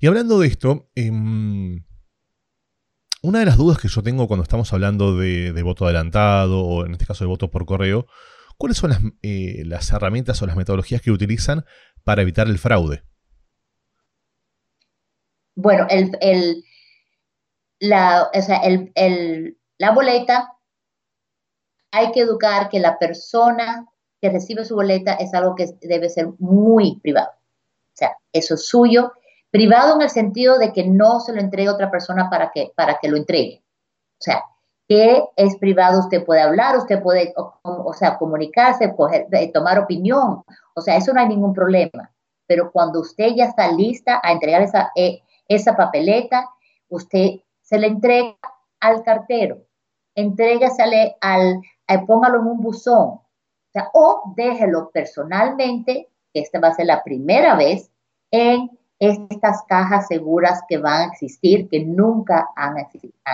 [0.00, 1.84] Y hablando de esto, em,
[3.22, 6.92] una de las dudas que yo tengo cuando estamos hablando de, voto adelantado o en
[6.92, 8.06] este caso de voto por correo,
[8.56, 11.66] ¿cuáles son las, eh, herramientas o las metodologías que utilizan
[12.02, 13.02] para evitar el fraude?
[15.54, 16.64] Bueno, el,
[17.78, 18.30] la,
[19.78, 20.52] la boleta,
[21.92, 23.86] hay que educar que la persona
[24.22, 27.39] que recibe su boleta es algo que debe ser muy privado
[28.00, 29.12] sea, eso es suyo,
[29.50, 32.72] privado en el sentido de que no se lo entregue a otra persona para que,
[32.74, 33.62] para que lo entregue.
[34.18, 34.44] O sea,
[34.90, 38.92] que es privado, usted puede hablar, usted puede, o, sea, comunicarse,
[39.32, 40.42] eh, tomar opinión,
[40.74, 42.10] o sea, eso no hay ningún problema.
[42.48, 46.48] Pero cuando usted ya está lista a entregar esa, eh, esa papeleta,
[46.88, 48.36] usted se le entrega
[48.80, 49.58] al cartero,
[50.16, 53.20] entrégasele al, al, póngalo en un buzón,
[53.72, 57.90] o, o déjelo personalmente, esta va a ser la primera vez
[58.30, 62.76] en estas cajas seguras que van a existir, que nunca han,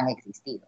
[0.08, 0.66] existido.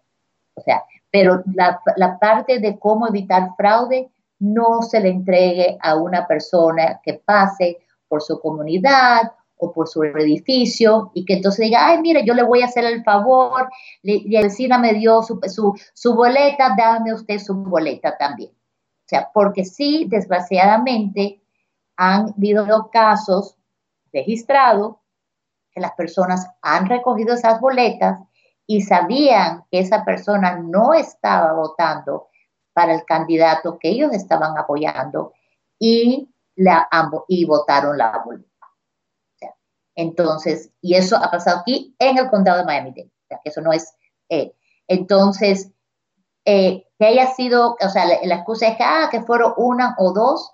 [0.55, 4.11] O sea, pero la, parte de cómo evitar fraude
[4.41, 10.03] no se le entregue a una persona que pase por su comunidad o por su
[10.03, 13.69] edificio y que entonces diga, ay, mire, yo le voy a hacer el favor,
[14.03, 18.51] la vecina me dio su, su, su boleta, dame usted su boleta también.
[18.51, 21.41] O sea, porque sí, desgraciadamente,
[21.99, 23.57] han habido casos
[24.13, 25.03] registrado,
[25.73, 28.21] que las personas han recogido esas boletas
[28.67, 32.29] y sabían que esa persona no estaba votando
[32.73, 35.33] para el candidato que ellos estaban apoyando
[35.79, 36.89] y, la,
[37.27, 38.47] y votaron la boleta.
[39.97, 43.11] entonces, y eso ha pasado aquí en el condado de Miami-Dade.
[43.45, 43.93] Eso no es...
[44.29, 44.55] Eh,
[44.87, 45.73] entonces,
[46.45, 49.97] eh, que haya sido, o sea, la, la excusa es que, ah, que fueron una
[49.99, 50.53] o dos,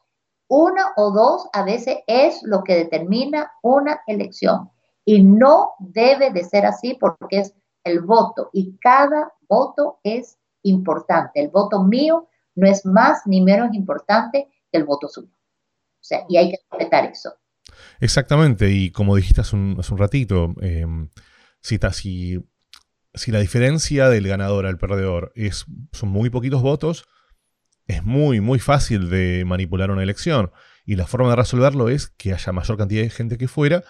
[0.48, 4.70] una o dos a veces es lo que determina una elección.
[5.04, 7.54] Y no debe de ser así porque es
[7.84, 11.40] el voto y cada voto es importante.
[11.40, 15.32] El voto mío no es más ni menos importante que el voto suyo.
[15.32, 17.34] O sea, y hay que respetar eso.
[18.00, 21.08] Exactamente, y como dijiste hace un, ratito, em,
[21.60, 22.38] si, si,
[23.14, 27.06] si, la diferencia del ganador al perdedor es, son muy poquitos votos,
[27.86, 30.50] es muy, muy fácil de manipular una elección.
[30.84, 33.84] Y la forma de resolverlo es que haya mayor cantidad de gente que fuera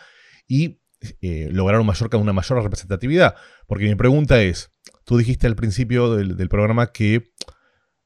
[0.47, 0.81] y
[1.21, 3.35] eh, lograr un mayor, una mayor representatividad.
[3.67, 4.71] Porque mi pregunta es,
[5.05, 7.33] tú dijiste al principio del, programa que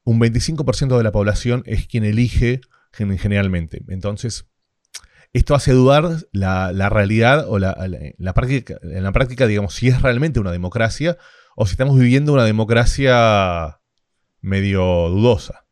[0.03, 3.83] un 25% de la población es quien elige generalmente.
[3.89, 4.47] Entonces,
[5.31, 7.75] esto hace dudar la, realidad o la,
[8.17, 11.17] la, práctica, en la práctica, digamos, si es realmente una democracia
[11.55, 13.79] o si estamos viviendo una democracia
[14.41, 15.68] medio dudosa.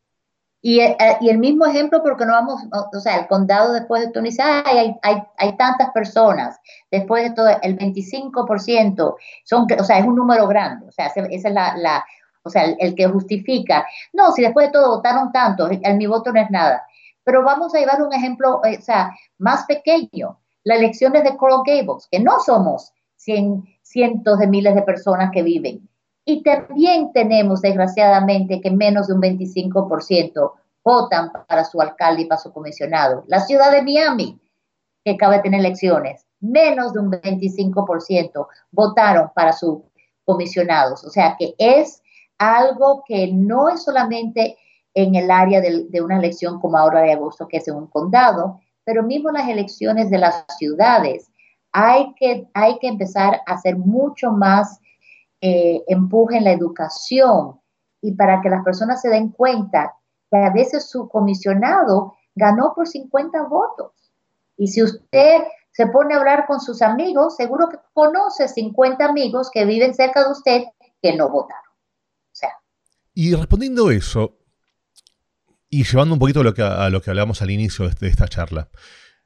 [0.68, 2.60] Y, eh, y, el mismo ejemplo, porque no vamos,
[2.94, 7.48] o sea, el condado después de Tunis, hay, hay, hay, tantas personas, después de todo,
[7.62, 12.04] el 25%, son, o sea, es un número grande, o sea, esa es la,
[12.42, 16.40] o sea, el, que justifica, no, si después de todo votaron tantos, mi voto no
[16.42, 16.86] es nada.
[17.24, 21.62] Pero vamos a llevar un ejemplo, eh, o sea, más pequeño, las elecciones de Coral
[21.64, 25.88] Gables, que no somos cien, cientos de miles de personas que viven,
[26.30, 30.52] y también tenemos, desgraciadamente, que menos de un 25%
[30.84, 33.24] votan para su alcalde y para su comisionado.
[33.28, 34.38] La ciudad de Miami,
[35.02, 39.78] que acaba de tener elecciones, menos de un 25% votaron para sus
[40.26, 41.02] comisionados.
[41.02, 42.02] O sea que es
[42.36, 44.58] algo que no es solamente
[44.92, 48.60] en el área de, una elección como ahora de agosto, que es en un condado,
[48.84, 51.30] pero mismo las elecciones de las ciudades.
[51.72, 54.78] Hay que, hay que empezar a hacer mucho más
[55.40, 57.60] eh, empuje la educación
[58.00, 59.94] y para que las personas se den cuenta
[60.30, 63.92] que a veces su comisionado ganó por 50 votos.
[64.56, 69.50] Y si usted se pone a hablar con sus amigos, seguro que conoce 50 amigos
[69.52, 70.64] que viven cerca de usted
[71.00, 71.68] que no votaron.
[73.14, 74.38] Y respondiendo eso,
[75.68, 78.68] y llevando un poquito a lo que, a hablamos al inicio de, esta charla,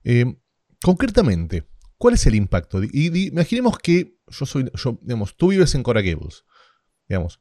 [0.03, 0.35] eh,
[0.83, 1.69] concretamente,
[2.03, 2.83] ¿cuál es el impacto?
[2.83, 4.71] Y, imaginemos que yo soy,
[5.03, 6.45] digamos, tú vives en Cora Gables,
[7.09, 7.41] digamos,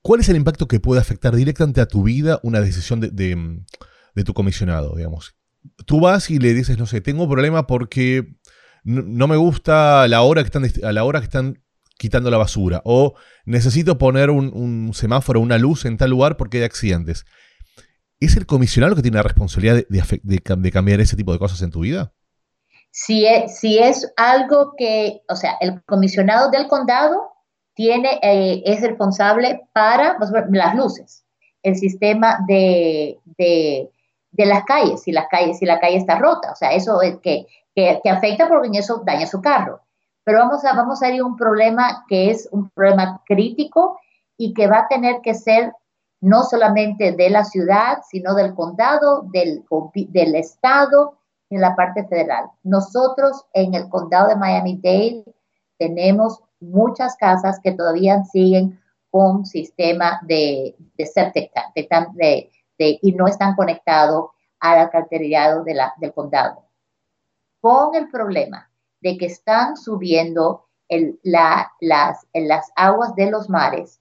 [0.00, 4.24] ¿cuál es el impacto que puede afectar directamente a tu vida una decisión de, de
[4.24, 5.38] tu comisionado, digamos?
[5.86, 8.36] tú vas y le dices, no sé, tengo un problema porque
[8.84, 11.62] no, me gusta la hora que están, a la hora que están
[11.98, 12.80] quitando la basura.
[12.84, 13.14] O
[13.44, 17.26] necesito poner un, semáforo, una luz en tal lugar porque hay accidentes.
[18.20, 21.80] ¿Es el comisionado que tiene la responsabilidad de, cambiar ese tipo de cosas en tu
[21.80, 22.12] vida?
[23.00, 27.32] Si es, si es algo que, o sea, el comisionado del condado
[27.74, 30.18] tiene, eh, es responsable para
[30.50, 31.24] las luces,
[31.62, 33.20] el sistema de,
[34.38, 36.52] de las calles, si, las calles, si la calle está rota.
[36.52, 39.80] O sea, eso es que, que, afecta porque en eso daña su carro.
[40.24, 43.98] Pero vamos a, vamos a ir a un problema que es un problema crítico
[44.36, 45.72] y que va a tener que ser
[46.20, 49.64] no solamente de la ciudad, sino del condado, del,
[50.08, 51.17] del estado
[51.50, 52.50] en la parte federal.
[52.62, 55.24] Nosotros en el condado de Miami-Dade
[55.78, 58.80] tenemos muchas casas que todavía siguen
[59.10, 62.14] con sistema de, de septic tank,
[62.78, 64.30] y no están conectados
[64.60, 66.64] al alcantarillado de del condado.
[67.60, 70.68] Con el problema de que están subiendo
[71.22, 74.00] las, las aguas de los mares,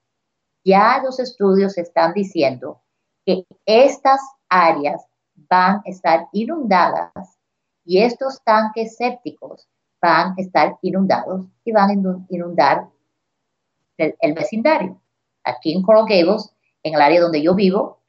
[0.64, 2.82] ya los estudios están diciendo
[3.26, 5.06] que estas áreas
[5.36, 7.37] van a estar inundadas
[7.88, 9.66] y estos tanques sépticos
[10.02, 11.94] van a estar inundados y van a
[12.30, 12.90] inundar
[13.98, 15.02] el, vecindario.
[15.46, 18.02] Aquí en Coral Gables, en el área donde yo vivo,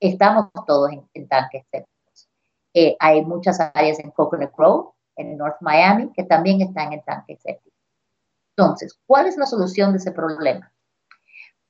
[0.00, 2.28] estamos todos en, tanques sépticos.
[2.72, 7.38] Eh, hay muchas áreas en Coconut Grove, en North Miami, que también están en tanques
[7.42, 7.78] sépticos.
[8.56, 10.72] Entonces, ¿cuál es la solución de ese problema?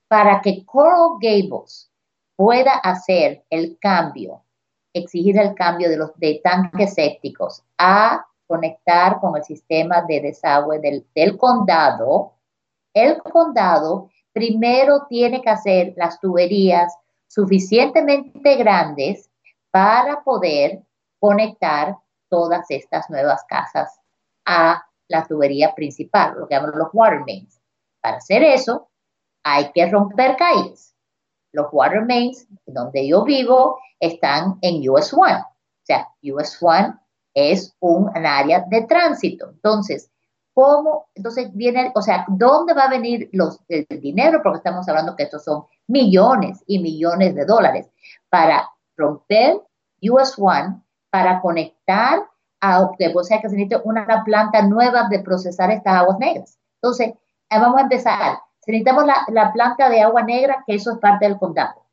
[0.06, 1.90] Para que Coral Gables
[2.36, 4.45] pueda hacer el cambio,
[4.98, 10.78] exigir el cambio de los de tanques sépticos a conectar con el sistema de desagüe
[10.78, 12.34] del, del condado,
[12.94, 19.30] el condado primero tiene que hacer las tuberías suficientemente grandes
[19.70, 20.82] para poder
[21.18, 21.96] conectar
[22.28, 24.00] todas estas nuevas casas
[24.44, 27.60] a la tubería principal, lo que llamamos los water mains.
[28.00, 28.88] Para hacer eso,
[29.42, 30.95] hay que romper calles.
[31.56, 35.38] Los water mains, donde yo vivo, están en US One.
[35.38, 36.94] O sea, US One
[37.32, 39.48] es un área de tránsito.
[39.48, 40.10] Entonces,
[40.52, 41.06] ¿cómo?
[41.14, 44.40] Entonces viene, o sea, ¿dónde va a venir los, el dinero?
[44.42, 47.88] Porque estamos hablando que estos son millones y millones de dólares
[48.28, 49.58] para romper
[50.02, 52.22] US One, para conectar
[52.60, 56.58] a, o sea que se necesita una planta nueva de procesar estas aguas negras.
[56.82, 57.14] Entonces,
[57.50, 58.38] vamos a empezar.
[58.66, 61.84] Necesitamos la, planta de agua negra, que eso es parte del condado.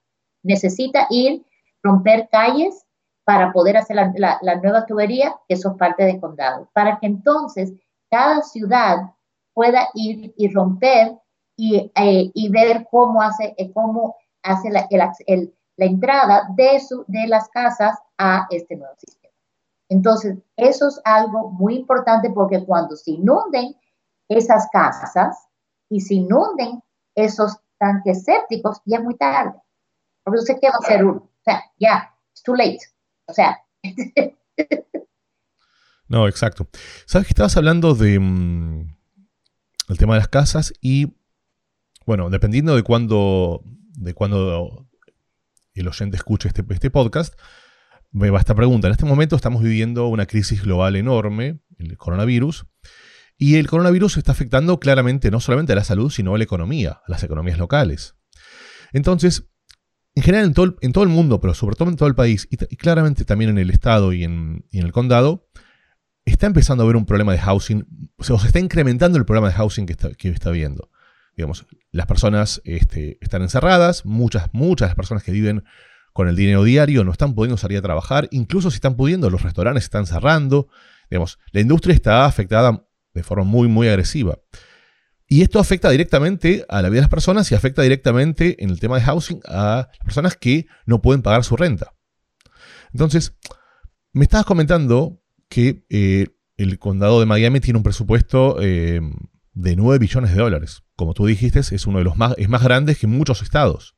[0.42, 1.46] Necesita ir,
[1.82, 2.86] romper calles
[3.24, 6.70] para poder hacer la, la nueva tubería, que eso es parte del condado.
[6.74, 7.74] Para que entonces
[8.10, 9.12] cada ciudad
[9.54, 11.18] pueda ir y romper
[11.58, 17.48] eh, y, ver cómo hace, eh, cómo hace la, la entrada de, su, de las
[17.50, 19.34] casas a este nuevo sistema.
[19.88, 23.76] Entonces, eso es algo muy importante porque cuando se inunden
[24.28, 25.48] esas casas
[25.90, 26.82] y se inunden
[27.16, 29.54] esos tanques sépticos, ya es muy tarde.
[30.24, 31.18] Porque usted quiere hacer uno.
[31.20, 32.80] O sea, ya, it's too late.
[33.26, 33.60] O sea.
[36.08, 36.68] no, exacto.
[37.06, 38.96] Sabes que estabas hablando de mm,
[39.90, 41.18] el tema de las casas y
[42.06, 44.88] bueno, dependiendo de cuándo, de cuándo
[45.74, 47.34] el oyente escuche este, este podcast,
[48.12, 48.88] me va esta pregunta.
[48.88, 52.66] En este momento estamos viviendo una crisis global enorme, el coronavirus,
[53.38, 57.02] y el coronavirus está afectando claramente no solamente a la salud, sino a la economía,
[57.06, 58.16] a las economías locales.
[58.92, 59.50] Entonces,
[60.16, 60.46] en general
[60.82, 63.58] en todo, el mundo, pero sobre todo en todo el país, y, claramente también en
[63.58, 65.48] el estado y en, el condado,
[66.26, 67.86] está empezando a haber un problema de housing,
[68.18, 70.90] o sea, se está incrementando el problema de housing que está, que está viendo
[71.36, 75.64] digamos, las personas este, están encerradas, muchas, muchas de las personas que viven
[76.12, 79.42] con el dinero diario, no están pudiendo salir a trabajar, incluso si están pudiendo, los
[79.42, 80.68] restaurantes están cerrando.
[81.10, 84.40] Digamos, la industria está afectada de forma muy, muy agresiva.
[85.28, 88.80] Y esto afecta directamente a la vida de las personas y afecta directamente en el
[88.80, 91.94] tema de housing a las personas que no pueden pagar su renta.
[92.92, 93.36] Entonces,
[94.12, 99.02] me estabas comentando que eh, el condado de Miami tiene un presupuesto eh,
[99.54, 100.84] de 9 billones de dólares.
[100.96, 103.96] Como tú dijiste, es uno de los más, es más grandes que muchos estados.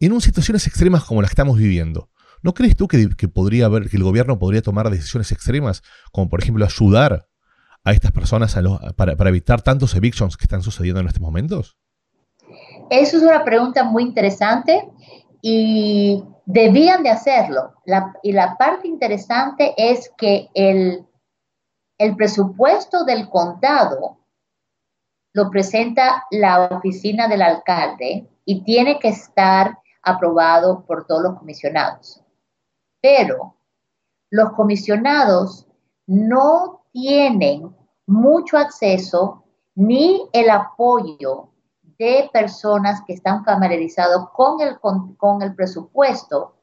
[0.00, 2.10] En unas situaciones extremas como las que estamos viviendo,
[2.42, 6.42] ¿no crees tú que, podría haber, que el gobierno podría tomar decisiones extremas, como por
[6.42, 7.28] ejemplo ayudar
[7.84, 8.56] a estas personas
[8.96, 11.76] para, evitar tantos evictions que están sucediendo en estos momentos?
[12.90, 14.90] Eso es una pregunta muy interesante
[15.42, 17.74] y debían de hacerlo.
[18.22, 21.06] y la parte interesante es que el,
[21.98, 24.18] el presupuesto del condado
[25.34, 32.22] lo presenta la oficina del alcalde y tiene que estar aprobado por todos los comisionados.
[33.02, 33.56] Pero
[34.30, 35.66] los comisionados
[36.06, 37.74] no tienen
[38.06, 39.42] mucho acceso
[39.74, 41.48] ni el apoyo
[41.98, 46.54] de personas que están familiarizados con el, con, el presupuesto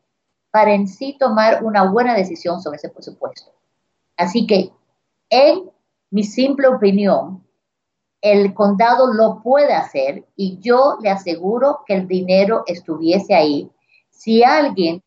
[0.50, 3.52] para en sí tomar una buena decisión sobre ese presupuesto.
[4.16, 4.72] Así que,
[5.30, 5.70] en
[6.12, 7.46] mi simple opinión,
[8.22, 13.70] el condado lo puede hacer y yo le aseguro que el dinero estuviese ahí.
[14.10, 15.04] Si alguien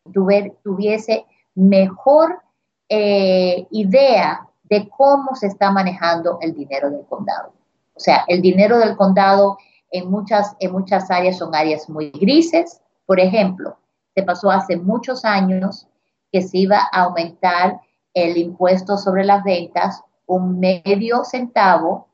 [0.61, 2.41] tuviese mejor
[2.89, 7.53] eh, idea de cómo se está manejando el dinero del condado.
[7.95, 9.57] O sea, el dinero del condado
[9.91, 12.81] en muchas, en muchas áreas son áreas muy grises.
[13.05, 13.77] Por ejemplo,
[14.13, 15.87] se pasó hace muchos años
[16.31, 17.79] que se iba a aumentar
[18.13, 22.07] el impuesto sobre las ventas un medio centavo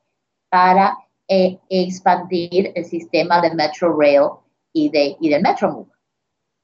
[0.49, 0.97] para
[1.27, 4.29] eh, expandir el sistema de Metro Rail
[4.73, 5.89] y, de, y del Metromove.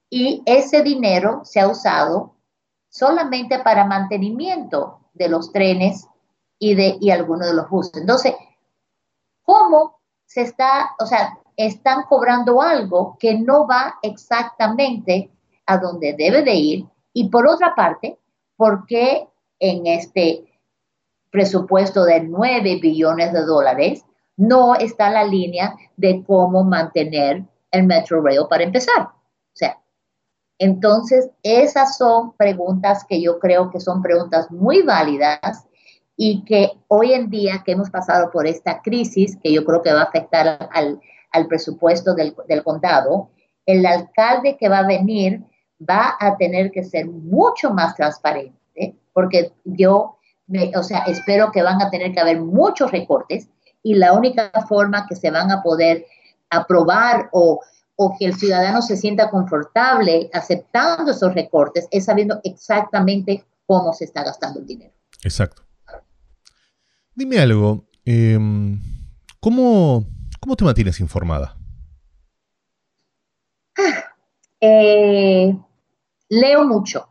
[0.10, 2.36] Y ese dinero se ha usado
[2.90, 6.08] solamente para mantenimiento de los trenes
[6.60, 8.02] y de y algunos de los buses.
[8.02, 8.34] Entonces,
[9.44, 15.32] ¿cómo se está, o sea, están cobrando algo que no va exactamente
[15.66, 16.86] a donde debe de ir?
[17.14, 18.18] Y por otra parte,
[18.56, 19.28] ¿por qué
[19.60, 20.48] en este
[21.32, 24.06] presupuesto de 9 billones de dólares
[24.36, 29.17] no está la línea de cómo mantener el Metro Rail para empezar?
[30.60, 35.66] Entonces esas son preguntas que yo creo que son preguntas muy válidas
[36.16, 39.94] y que hoy en día que hemos pasado por esta crisis, que yo creo que
[39.94, 41.00] va a afectar al,
[41.48, 43.30] presupuesto del, del condado,
[43.68, 45.44] el alcalde que va a venir
[45.88, 50.18] va a tener que ser mucho más transparente, porque yo
[50.78, 53.50] o sea, espero que van a tener que haber muchos recortes
[53.84, 56.06] y la única forma que se van a poder
[56.50, 57.60] aprobar o,
[57.98, 64.06] o que el ciudadano se sienta confortable aceptando esos recortes es sabiendo exactamente cómo se
[64.06, 64.94] está gastando el dinero.
[65.24, 65.64] Exacto.
[67.16, 68.80] Dime algo, em,
[69.40, 70.06] ¿cómo,
[70.40, 71.58] ¿cómo, te mantienes informada?
[74.62, 75.58] Eh,
[76.30, 77.10] leo mucho.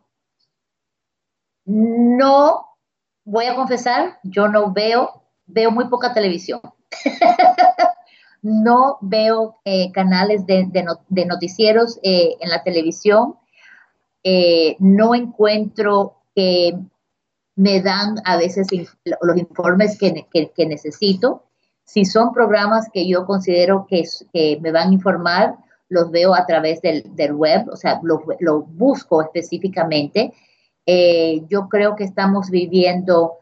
[1.65, 2.67] No
[3.25, 6.61] voy a confesar, yo no veo, veo muy poca televisión.
[8.47, 10.69] no veo eh, canales de,
[11.27, 13.35] noticieros eh, en la televisión.
[14.23, 16.79] Eh, no encuentro que
[17.57, 18.69] me dan a veces
[19.05, 21.43] los informes que, necesito.
[21.85, 24.05] Si son programas que yo considero que,
[24.61, 25.57] me van a informar,
[25.89, 30.33] los veo a través del, web, o sea, lo, lo busco específicamente
[31.49, 33.39] yo creo que estamos viviendo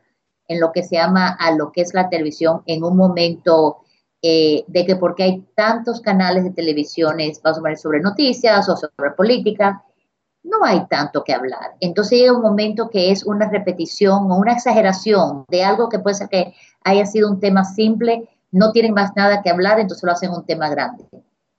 [0.48, 3.84] en lo que se llama a lo que es la televisión en un momento
[4.26, 8.74] eh, de que porque hay tantos canales de televisiones, más o menos sobre noticias o
[8.74, 9.84] sobre política,
[10.42, 11.74] no hay tanto que hablar.
[11.78, 16.14] Entonces llega un momento que es una repetición o una exageración de algo que puede
[16.16, 16.54] ser que
[16.84, 20.46] haya sido un tema simple, no tienen más nada que hablar, entonces lo hacen un
[20.46, 21.04] tema grande.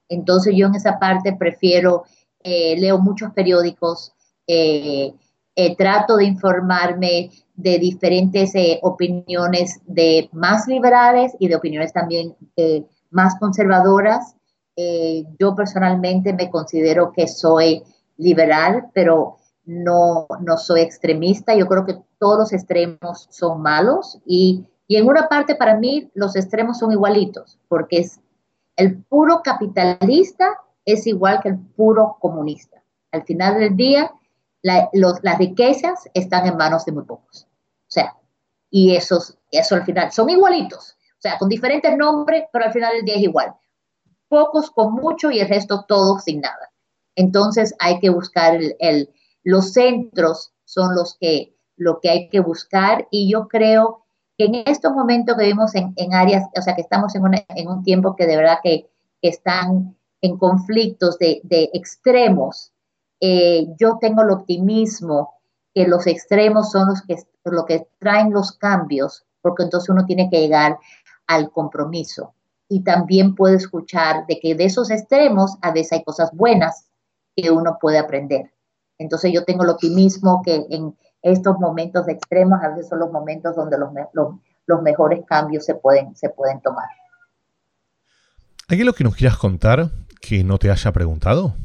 [0.09, 2.05] Entonces yo en esa parte prefiero,
[2.41, 4.11] eh, leo muchos periódicos,
[4.47, 5.13] eh,
[5.55, 12.35] eh, trato de informarme de diferentes eh, opiniones de más liberales y de opiniones también
[12.57, 14.35] eh, más conservadoras.
[15.39, 17.83] yo personalmente me considero que soy
[18.17, 21.55] liberal, pero no, no soy extremista.
[21.55, 26.11] Yo creo que todos los extremos son malos y, y en una parte para mí
[26.13, 28.19] los extremos son igualitos, porque es
[28.75, 32.83] el puro capitalista es igual que el puro comunista.
[33.11, 34.11] Al final del día,
[34.65, 37.47] las riquezas están en manos de muy pocos.
[37.81, 38.15] O sea,
[38.71, 40.97] y esos, eso al final son igualitos.
[41.17, 43.55] O sea, con diferentes nombres, pero al final el día es igual.
[44.27, 46.71] Pocos con mucho y el resto todos sin nada.
[47.15, 49.09] Entonces hay que buscar el,
[49.43, 54.05] los centros son los que, lo que hay que buscar y yo creo
[54.37, 57.83] que en estos momentos que vivimos en, áreas, o sea, que estamos en, en, un
[57.83, 58.89] tiempo que de verdad que,
[59.21, 61.41] están en conflictos de,
[61.73, 62.71] extremos,
[63.27, 65.33] eh, yo tengo el optimismo
[65.73, 70.29] que los extremos son los que, lo que traen los cambios, porque entonces uno tiene
[70.29, 70.77] que llegar
[71.25, 72.35] al compromiso.
[72.69, 76.85] Y también puede escuchar de que de esos extremos a veces hay cosas buenas
[77.35, 78.53] que uno puede aprender.
[78.99, 83.11] Entonces yo tengo el optimismo que en estos momentos de extremos a veces son los
[83.11, 83.89] momentos donde los,
[84.67, 86.87] los, mejores cambios se pueden, se pueden tomar.
[88.67, 89.89] ¿Hay algo que nos quieras contar
[90.21, 91.55] que no te haya preguntado?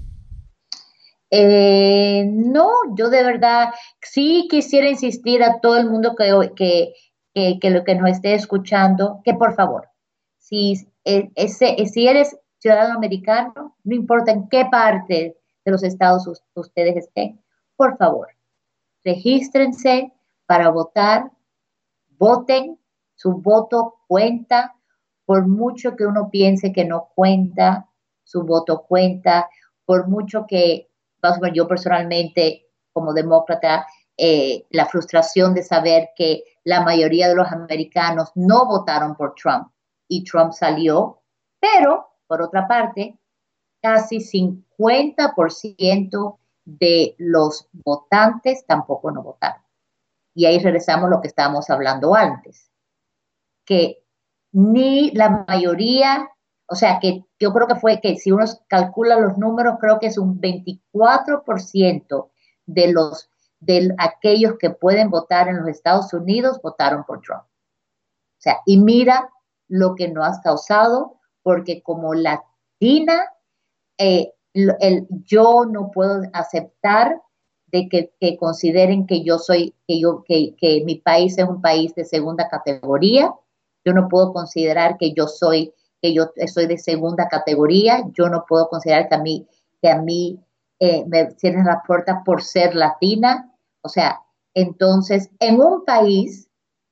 [1.30, 3.68] Eh, no, yo de verdad
[4.02, 6.94] sí quisiera insistir a todo el mundo que,
[7.34, 9.88] que, que, lo que nos esté escuchando, que por favor,
[10.38, 10.74] si,
[11.04, 16.96] eh, ese, si eres ciudadano americano, no importa en qué parte de los estados ustedes
[16.96, 17.40] estén,
[17.76, 18.28] por favor,
[19.04, 20.12] regístrense
[20.46, 21.30] para votar,
[22.18, 22.78] voten,
[23.14, 24.74] su voto cuenta,
[25.24, 27.88] por mucho que uno piense que no cuenta,
[28.24, 29.48] su voto cuenta,
[29.84, 30.89] por mucho que,
[31.52, 38.30] yo personalmente como demócrata, eh, la frustración de saber que la mayoría de los americanos
[38.34, 39.68] no votaron por Trump
[40.08, 41.22] y Trump salió,
[41.58, 43.18] pero por otra parte,
[43.80, 49.62] casi 50% de los votantes tampoco no votaron.
[50.34, 52.70] Y ahí regresamos a lo que estábamos hablando antes,
[53.64, 54.04] que
[54.52, 56.28] ni la mayoría,
[56.70, 60.06] o sea, que yo creo que fue que si uno calcula los números, creo que
[60.06, 62.30] es un 24%
[62.66, 67.42] de los de aquellos que pueden votar en los Estados Unidos votaron por Trump.
[67.42, 69.30] O sea, y mira
[69.68, 73.20] lo que no has causado, porque como latina,
[73.98, 77.20] eh, el, yo no puedo aceptar
[77.66, 81.94] de que, consideren que yo soy, que yo, que, que, mi país es un país
[81.94, 83.34] de segunda categoría.
[83.84, 88.04] Yo no puedo considerar que yo soy, que yo soy de segunda categoría.
[88.12, 89.46] Yo no puedo considerar que a mí,
[89.80, 90.40] que a mí
[90.78, 93.52] eh, me cierren la puerta por ser latina.
[93.82, 94.20] O sea,
[94.54, 96.48] entonces, en un país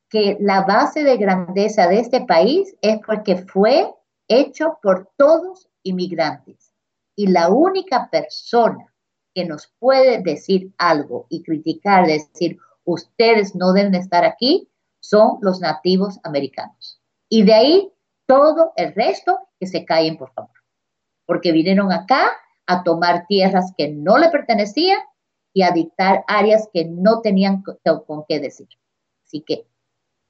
[0.09, 3.93] que la base de grandeza de este país es porque fue
[4.29, 6.73] hecho por todos inmigrantes.
[7.17, 8.93] Y la única persona
[9.35, 14.69] que nos puede decir algo y criticar, decir, ustedes no deben estar aquí,
[15.01, 17.01] son los nativos americanos.
[17.29, 17.93] Y de ahí
[18.29, 20.53] todo el resto que se callen, por favor.
[21.25, 22.31] Porque vinieron acá
[22.67, 25.01] a tomar tierras que no le pertenecían
[25.55, 28.69] y a dictar áreas que no tenían con qué decir.
[29.25, 29.67] Así que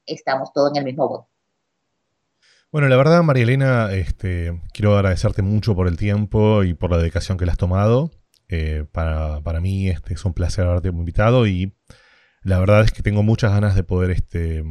[0.06, 1.28] estamos todos en el mismo bote.
[2.70, 6.98] Bueno, la verdad, María Elena, este, quiero agradecerte mucho por el tiempo y por la
[6.98, 8.10] dedicación que le has tomado.
[8.48, 11.74] Eh, para, mí este, es un placer haberte invitado y
[12.42, 14.62] la verdad es que tengo muchas ganas de poder este,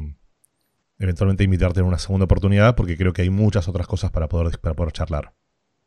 [1.00, 4.60] eventualmente invitarte en una segunda oportunidad porque creo que hay muchas otras cosas para poder,
[4.60, 5.34] para poder charlar.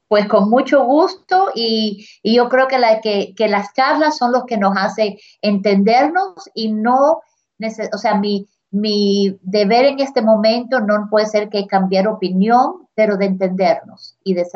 [0.08, 4.44] Pues con mucho gusto y, yo creo que, la, que, que, las charlas son los
[4.44, 7.20] que nos hacen entendernos y no,
[7.92, 13.16] o sea, mi, mi deber en este momento no puede ser que cambiar opinión, pero
[13.16, 14.46] de entendernos y de,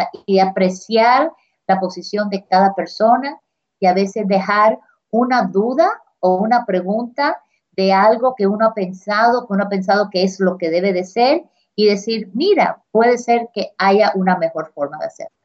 [0.40, 1.32] apreciar
[1.66, 3.40] la posición de cada persona
[3.80, 4.78] y a veces dejar
[5.10, 5.90] una duda
[6.20, 7.38] o una pregunta
[7.76, 10.92] de algo que uno ha pensado, que uno ha pensado que es lo que debe
[10.92, 11.44] de ser
[11.76, 15.36] y decir, mira, puede ser que haya una mejor forma de hacerlo.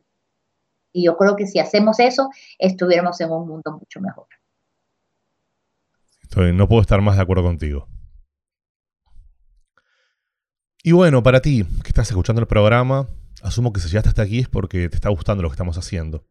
[0.91, 4.27] Y yo creo que si hacemos eso, estuviéramos en un mundo mucho mejor.
[6.53, 7.87] no puedo estar más de acuerdo contigo.
[10.83, 13.09] Y bueno, para ti que estás escuchando el programa,
[13.43, 16.25] asumo que si ya hasta aquí es porque te está gustando lo que estamos haciendo.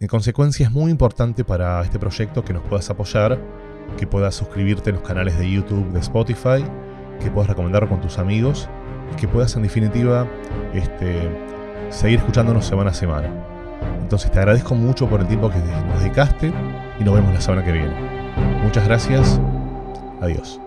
[0.00, 3.38] En consecuencia es muy importante para este proyecto que nos puedas apoyar,
[3.96, 6.64] que puedas suscribirte en los canales de YouTube, de Spotify,
[7.20, 8.68] que puedas recomendarlo con tus amigos
[9.12, 10.26] y que puedas en definitiva
[10.74, 11.30] este,
[11.90, 13.30] seguir escuchándonos semana a semana.
[14.00, 16.52] Entonces te agradezco mucho por el tiempo que nos dedicaste
[16.98, 17.94] y nos vemos la semana que viene.
[18.62, 19.40] Muchas gracias.
[20.20, 20.61] Adiós.